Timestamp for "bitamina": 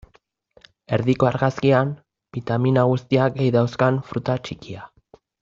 2.39-2.87